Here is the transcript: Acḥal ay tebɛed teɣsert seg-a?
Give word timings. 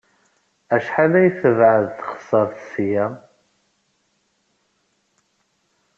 Acḥal 0.75 1.13
ay 1.19 1.29
tebɛed 1.41 1.85
teɣsert 1.97 2.57
seg-a? 2.71 3.07